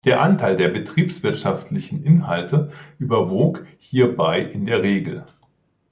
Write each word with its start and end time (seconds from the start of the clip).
Der 0.03 0.19
Anteil 0.19 0.55
der 0.55 0.69
betriebswirtschaftlichen 0.69 2.01
Inhalte 2.01 2.71
überwog 2.97 3.67
hierbei 3.77 4.39
in 4.41 4.65
der 4.65 4.81
Regel. 4.81 5.27